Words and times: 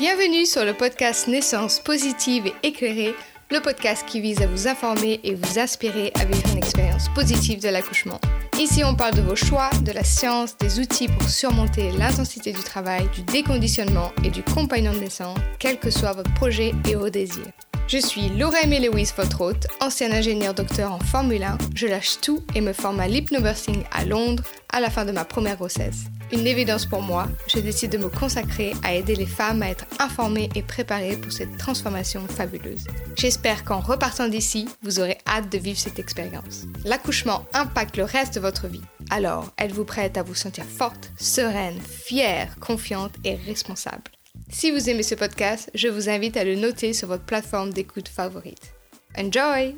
Bienvenue 0.00 0.46
sur 0.46 0.64
le 0.64 0.72
podcast 0.72 1.28
Naissance 1.28 1.78
positive 1.78 2.46
et 2.46 2.68
éclairée, 2.68 3.14
le 3.50 3.60
podcast 3.60 4.02
qui 4.06 4.22
vise 4.22 4.40
à 4.40 4.46
vous 4.46 4.66
informer 4.66 5.20
et 5.24 5.34
vous 5.34 5.58
inspirer 5.58 6.10
à 6.18 6.24
vivre 6.24 6.48
une 6.52 6.56
expérience 6.56 7.10
positive 7.10 7.60
de 7.60 7.68
l'accouchement. 7.68 8.18
Ici, 8.58 8.82
on 8.82 8.94
parle 8.94 9.14
de 9.14 9.20
vos 9.20 9.36
choix, 9.36 9.68
de 9.84 9.92
la 9.92 10.02
science, 10.02 10.56
des 10.56 10.80
outils 10.80 11.08
pour 11.08 11.28
surmonter 11.28 11.92
l'intensité 11.98 12.52
du 12.52 12.62
travail, 12.62 13.10
du 13.14 13.20
déconditionnement 13.24 14.10
et 14.24 14.30
du 14.30 14.42
compagnon 14.42 14.94
de 14.94 15.00
naissance, 15.00 15.36
quel 15.58 15.78
que 15.78 15.90
soit 15.90 16.14
votre 16.14 16.32
projet 16.32 16.72
et 16.88 16.94
vos 16.94 17.10
désirs. 17.10 17.52
Je 17.90 17.98
suis 17.98 18.28
Laura 18.28 18.58
votre 19.16 19.40
hôte, 19.40 19.66
ancienne 19.80 20.12
ingénieure 20.12 20.54
docteur 20.54 20.92
en 20.92 21.00
Formule 21.00 21.42
1. 21.42 21.58
Je 21.74 21.88
lâche 21.88 22.20
tout 22.20 22.40
et 22.54 22.60
me 22.60 22.72
forme 22.72 23.00
à 23.00 23.08
l'hypnobursting 23.08 23.82
à 23.90 24.04
Londres 24.04 24.44
à 24.72 24.78
la 24.78 24.90
fin 24.90 25.04
de 25.04 25.10
ma 25.10 25.24
première 25.24 25.56
grossesse. 25.56 26.04
Une 26.30 26.46
évidence 26.46 26.86
pour 26.86 27.02
moi, 27.02 27.26
je 27.48 27.58
décide 27.58 27.90
de 27.90 27.98
me 27.98 28.08
consacrer 28.08 28.74
à 28.84 28.94
aider 28.94 29.16
les 29.16 29.26
femmes 29.26 29.62
à 29.62 29.70
être 29.70 29.86
informées 29.98 30.50
et 30.54 30.62
préparées 30.62 31.16
pour 31.16 31.32
cette 31.32 31.58
transformation 31.58 32.24
fabuleuse. 32.28 32.86
J'espère 33.16 33.64
qu'en 33.64 33.80
repartant 33.80 34.28
d'ici, 34.28 34.68
vous 34.84 35.00
aurez 35.00 35.18
hâte 35.26 35.50
de 35.50 35.58
vivre 35.58 35.80
cette 35.80 35.98
expérience. 35.98 36.66
L'accouchement 36.84 37.44
impacte 37.54 37.96
le 37.96 38.04
reste 38.04 38.36
de 38.36 38.40
votre 38.40 38.68
vie. 38.68 38.82
Alors, 39.10 39.50
êtes-vous 39.58 39.84
prête 39.84 40.16
à 40.16 40.22
vous 40.22 40.36
sentir 40.36 40.64
forte, 40.64 41.10
sereine, 41.18 41.80
fière, 41.80 42.54
confiante 42.60 43.14
et 43.24 43.34
responsable? 43.34 44.12
Si 44.52 44.72
vous 44.72 44.90
aimez 44.90 45.04
ce 45.04 45.14
podcast, 45.14 45.70
je 45.74 45.86
vous 45.86 46.08
invite 46.08 46.36
à 46.36 46.42
le 46.42 46.56
noter 46.56 46.92
sur 46.92 47.06
votre 47.06 47.24
plateforme 47.24 47.72
d'écoute 47.72 48.08
favorite. 48.08 48.74
Enjoy 49.16 49.76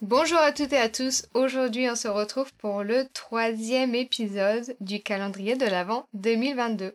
Bonjour 0.00 0.38
à 0.38 0.52
toutes 0.52 0.72
et 0.72 0.78
à 0.78 0.88
tous, 0.88 1.26
aujourd'hui 1.34 1.90
on 1.90 1.96
se 1.96 2.06
retrouve 2.06 2.52
pour 2.54 2.84
le 2.84 3.08
troisième 3.12 3.96
épisode 3.96 4.76
du 4.78 5.02
calendrier 5.02 5.56
de 5.56 5.66
l'Avent 5.66 6.06
2022. 6.14 6.94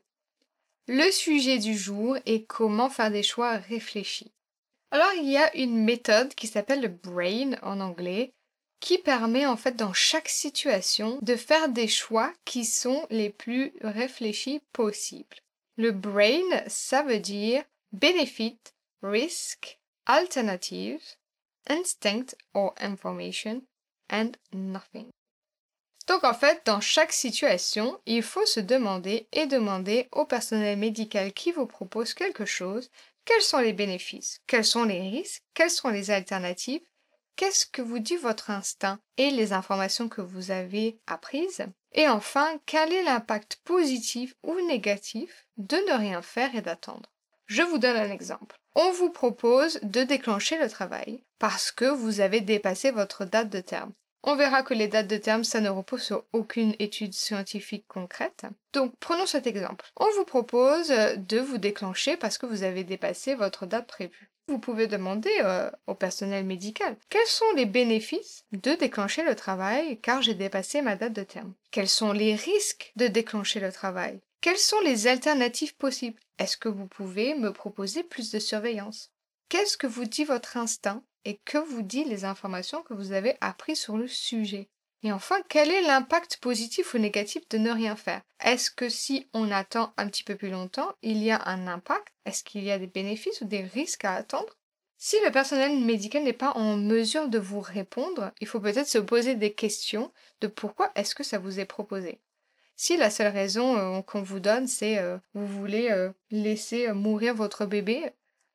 Le 0.88 1.12
sujet 1.12 1.58
du 1.58 1.78
jour 1.78 2.18
est 2.26 2.46
comment 2.46 2.90
faire 2.90 3.12
des 3.12 3.24
choix 3.24 3.58
réfléchis. 3.58 4.32
Alors 4.92 5.12
il 5.18 5.30
y 5.30 5.36
a 5.36 5.54
une 5.58 5.84
méthode 5.84 6.34
qui 6.36 6.48
s'appelle 6.48 6.82
le 6.82 6.88
brain 6.88 7.58
en 7.62 7.82
anglais 7.82 8.34
qui 8.84 8.98
permet 8.98 9.46
en 9.46 9.56
fait 9.56 9.78
dans 9.78 9.94
chaque 9.94 10.28
situation 10.28 11.18
de 11.22 11.38
faire 11.38 11.70
des 11.70 11.88
choix 11.88 12.34
qui 12.44 12.66
sont 12.66 13.08
les 13.10 13.30
plus 13.30 13.72
réfléchis 13.80 14.62
possibles. 14.74 15.38
Le 15.78 15.94
brain, 15.94 16.44
ça 16.68 17.02
veut 17.02 17.20
dire 17.20 17.64
benefit, 17.94 18.60
risk, 19.02 19.80
alternative, 20.06 21.02
instinct 21.70 22.36
or 22.54 22.76
information 22.78 23.62
and 24.12 24.32
nothing. 24.52 25.08
Donc 26.10 26.26
en 26.26 26.34
fait, 26.34 26.62
dans 26.66 26.82
chaque 26.82 27.14
situation, 27.14 27.98
il 28.06 28.22
faut 28.22 28.46
se 28.46 28.60
demander 28.60 29.28
et 29.32 29.46
demander 29.46 30.10
au 30.12 30.26
personnel 30.26 30.78
médical 30.78 31.32
qui 31.32 31.54
vous 31.54 31.68
propose 31.68 32.14
quelque 32.14 32.44
chose 32.44 32.90
quels 33.24 33.42
sont 33.42 33.60
les 33.60 33.72
bénéfices, 33.72 34.42
quels 34.46 34.66
sont 34.66 34.84
les 34.84 35.00
risques, 35.00 35.42
quelles 35.54 35.70
sont 35.70 35.88
les 35.88 36.12
alternatives, 36.12 36.84
qu'est-ce 37.36 37.66
que 37.66 37.82
vous 37.82 38.00
dit 38.00 38.18
votre 38.18 38.50
instinct 38.50 39.00
et 39.18 39.32
les 39.32 39.54
informations 39.54 40.10
que 40.10 40.22
vous 40.22 40.52
avez 40.52 41.00
apprises, 41.08 41.66
et 41.94 42.08
enfin, 42.08 42.60
quel 42.66 42.92
est 42.92 43.04
l'impact 43.04 43.58
positif 43.64 44.36
ou 44.44 44.56
négatif 44.68 45.48
de 45.58 45.78
ne 45.78 45.98
rien 45.98 46.22
faire 46.22 46.56
et 46.56 46.62
d'attendre? 46.62 47.12
Je 47.46 47.62
vous 47.62 47.78
donne 47.78 47.98
un 47.98 48.12
exemple. 48.12 48.58
On 48.76 48.92
vous 48.92 49.12
propose 49.12 49.80
de 49.84 50.04
déclencher 50.04 50.58
le 50.58 50.70
travail 50.70 51.24
parce 51.38 51.72
que 51.72 51.86
vous 51.86 52.20
avez 52.20 52.42
dépassé 52.42 52.90
votre 52.90 53.26
date 53.26 53.50
de 53.50 53.60
terme. 53.62 53.92
On 54.24 54.36
verra 54.36 54.64
que 54.64 54.74
les 54.74 54.88
dates 54.88 55.08
de 55.08 55.18
terme, 55.18 55.44
ça 55.44 55.60
ne 55.60 55.70
repose 55.70 56.02
sur 56.02 56.24
aucune 56.32 56.74
étude 56.80 57.14
scientifique 57.14 57.86
concrète. 57.88 58.46
Donc 58.72 58.94
prenons 59.00 59.26
cet 59.26 59.46
exemple. 59.46 59.92
On 59.98 60.10
vous 60.16 60.24
propose 60.24 60.88
de 60.88 61.40
vous 61.40 61.58
déclencher 61.58 62.16
parce 62.16 62.38
que 62.38 62.46
vous 62.46 62.64
avez 62.64 62.86
dépassé 62.86 63.36
votre 63.36 63.66
date 63.66 63.86
prévue. 63.86 64.33
Vous 64.48 64.60
pouvez 64.60 64.88
demander 64.88 65.32
euh, 65.40 65.72
au 65.88 65.96
personnel 65.96 66.46
médical 66.46 66.98
quels 67.10 67.28
sont 67.28 67.52
les 67.56 67.66
bénéfices 67.66 68.44
de 68.52 68.74
déclencher 68.76 69.24
le 69.24 69.36
travail 69.36 70.00
car 70.02 70.22
j'ai 70.22 70.34
dépassé 70.34 70.82
ma 70.82 70.96
date 70.96 71.14
de 71.14 71.24
terme. 71.24 71.54
Quels 71.72 71.90
sont 71.90 72.12
les 72.12 72.36
risques 72.36 72.92
de 72.98 73.08
déclencher 73.08 73.62
le 73.62 73.72
travail? 73.72 74.20
Quelles 74.42 74.58
sont 74.58 74.82
les 74.82 75.08
alternatives 75.08 75.76
possibles? 75.78 76.20
Est-ce 76.40 76.58
que 76.58 76.68
vous 76.68 76.88
pouvez 76.88 77.36
me 77.36 77.54
proposer 77.54 78.04
plus 78.04 78.32
de 78.32 78.40
surveillance? 78.40 79.12
Qu'est-ce 79.48 79.78
que 79.78 79.88
vous 79.88 80.04
dit 80.04 80.26
votre 80.26 80.58
instinct 80.58 81.04
et 81.24 81.40
que 81.46 81.58
vous 81.58 81.82
dit 81.82 82.04
les 82.04 82.26
informations 82.26 82.82
que 82.82 82.94
vous 82.94 83.14
avez 83.14 83.38
apprises 83.40 83.80
sur 83.80 83.98
le 83.98 84.10
sujet? 84.10 84.68
Et 85.04 85.12
enfin, 85.12 85.42
quel 85.50 85.70
est 85.70 85.82
l'impact 85.82 86.38
positif 86.38 86.94
ou 86.94 86.98
négatif 86.98 87.48
de 87.50 87.58
ne 87.58 87.72
rien 87.72 87.98
faire? 87.98 88.22
Est-ce 88.44 88.72
que 88.72 88.88
si 88.88 89.30
on 89.34 89.52
attend 89.52 89.94
un 89.98 90.08
petit 90.08 90.24
peu 90.24 90.36
plus 90.36 90.50
longtemps, 90.50 90.94
il 91.02 91.22
y 91.22 91.30
a 91.30 91.42
un 91.46 91.68
impact? 91.68 92.08
Est-ce 92.26 92.44
qu'il 92.44 92.64
y 92.64 92.72
a 92.72 92.80
des 92.80 92.88
bénéfices 92.88 93.42
ou 93.42 93.46
des 93.46 93.64
risques 93.64 94.06
à 94.06 94.14
attendre? 94.14 94.58
Si 94.98 95.18
le 95.26 95.32
personnel 95.32 95.78
médical 95.78 96.24
n'est 96.24 96.32
pas 96.32 96.52
en 96.52 96.78
mesure 96.78 97.28
de 97.28 97.38
vous 97.38 97.60
répondre, 97.60 98.32
il 98.40 98.48
faut 98.48 98.62
peut-être 98.62 98.88
se 98.88 98.98
poser 98.98 99.36
des 99.36 99.54
questions 99.54 100.14
de 100.40 100.48
pourquoi 100.48 100.94
est-ce 100.96 101.16
que 101.16 101.24
ça 101.26 101.38
vous 101.38 101.60
est 101.60 101.66
proposé. 101.66 102.22
Si 102.78 102.96
la 102.96 103.10
seule 103.10 103.34
raison 103.34 103.78
euh, 103.78 104.02
qu'on 104.02 104.22
vous 104.22 104.40
donne, 104.40 104.68
c'est 104.68 105.00
euh, 105.00 105.18
vous 105.34 105.46
voulez 105.46 105.90
euh, 105.92 106.12
laisser 106.32 106.92
mourir 106.94 107.36
votre 107.36 107.66
bébé, 107.66 108.12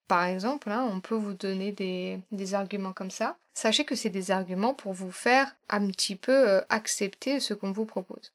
par 0.08 0.24
exemple, 0.24 0.70
hein, 0.70 0.88
on 0.91 1.00
peut 1.00 1.14
vous 1.14 1.34
donner 1.34 1.70
des, 1.70 2.20
des, 2.32 2.54
arguments 2.54 2.92
comme 2.92 3.10
ça. 3.10 3.36
Sachez 3.54 3.84
que 3.84 3.94
c'est 3.94 4.10
des 4.10 4.30
arguments 4.30 4.74
pour 4.74 4.92
vous 4.92 5.12
faire 5.12 5.54
un 5.69 5.86
petit 5.88 6.16
peu 6.16 6.62
accepter 6.69 7.41
ce 7.41 7.54
qu'on 7.54 7.72
vous 7.72 7.84
propose. 7.84 8.32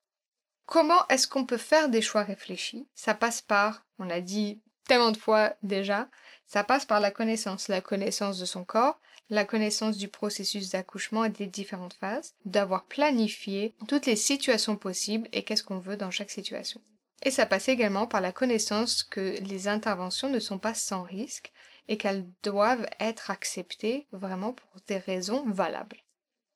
Comment 0.66 1.07
est-ce 1.09 1.28
qu'on 1.28 1.45
peut 1.45 1.57
faire 1.57 1.89
des 1.89 2.01
choix 2.01 2.23
réfléchis? 2.23 2.88
Ça 2.95 3.13
passe 3.13 3.41
par, 3.41 3.85
on 4.00 4.06
l'a 4.06 4.22
dit 4.22 4.59
tellement 4.88 5.12
de 5.12 5.17
fois 5.17 5.53
déjà, 5.63 6.07
ça 6.47 6.63
passe 6.63 6.85
par 6.85 7.00
la 7.00 7.12
connaissance, 7.12 7.67
la 7.67 7.81
connaissance 7.81 8.38
de 8.38 8.45
son 8.45 8.63
corps, 8.63 9.00
la 9.29 9.45
connaissance 9.45 9.97
du 9.97 10.07
processus 10.07 10.69
d'accouchement 10.69 11.25
et 11.25 11.29
des 11.29 11.47
différentes 11.47 11.95
phases, 11.95 12.33
d'avoir 12.45 12.85
planifié 12.85 13.73
toutes 13.88 14.06
les 14.06 14.16
situations 14.16 14.75
possibles 14.75 15.28
et 15.31 15.44
qu'est-ce 15.44 15.63
qu'on 15.63 15.79
veut 15.79 15.97
dans 15.97 16.12
chaque 16.12 16.31
situation. 16.31 16.81
Et 17.23 17.31
ça 17.31 17.45
passe 17.45 17.69
également 17.69 18.06
par 18.06 18.19
la 18.19 18.33
connaissance 18.33 19.03
que 19.03 19.38
les 19.41 19.67
interventions 19.67 20.29
ne 20.29 20.39
sont 20.39 20.59
pas 20.59 20.73
sans 20.73 21.03
risque 21.03 21.53
et 21.88 21.97
qu'elles 21.97 22.27
doivent 22.44 22.88
être 22.99 23.31
acceptées 23.31 24.07
vraiment 24.11 24.53
pour 24.53 24.81
des 24.88 24.97
raisons 24.97 25.44
valables. 25.49 26.03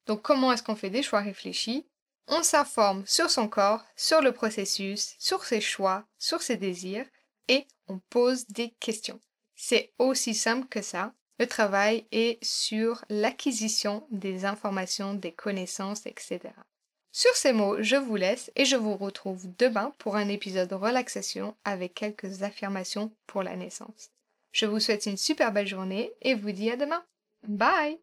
Donc 0.06 0.22
comment 0.22 0.52
est-ce 0.52 0.64
qu'on 0.64 0.76
fait 0.76 0.90
des 0.90 1.04
choix 1.04 1.22
réfléchis? 1.22 1.88
On 2.28 2.44
s'informe 2.44 3.06
sur 3.06 3.30
son 3.30 3.48
corps, 3.48 3.86
sur 3.96 4.22
le 4.22 4.32
processus, 4.32 5.16
sur 5.20 5.44
ses 5.44 5.62
choix, 5.62 6.06
sur 6.18 6.42
ses 6.42 6.58
désirs 6.58 7.06
et 7.48 7.66
on 7.88 8.00
pose 8.10 8.48
des 8.48 8.72
questions. 8.80 9.22
C'est 9.56 9.94
aussi 9.98 10.34
simple 10.34 10.68
que 10.68 10.82
ça 10.82 11.14
le 11.40 11.48
travail 11.48 12.08
est 12.12 12.44
sur 12.44 13.06
l'acquisition 13.10 14.08
des 14.10 14.46
informations, 14.46 15.14
des 15.14 15.32
connaissances, 15.32 16.06
etc. 16.08 16.40
Sur 17.12 17.36
ces 17.36 17.54
mots, 17.54 17.82
je 17.82 17.96
vous 17.96 18.16
laisse 18.16 18.52
et 18.56 18.66
je 18.66 18.76
vous 18.76 18.96
retrouve 18.96 19.46
demain 19.58 19.94
pour 20.00 20.16
un 20.16 20.30
épisode 20.30 20.70
de 20.70 20.76
relaxation 20.76 21.56
avec 21.64 21.94
quelques 21.94 22.42
affirmations 22.42 23.12
pour 23.28 23.44
la 23.44 23.56
naissance. 23.56 24.10
Je 24.58 24.66
vous 24.66 24.80
souhaite 24.80 25.06
une 25.06 25.18
super 25.18 25.52
belle 25.52 25.68
journée 25.68 26.12
et 26.24 26.34
vous 26.34 26.52
dis 26.52 26.72
à 26.72 26.78
demain. 26.78 27.06
Bye 27.48 28.00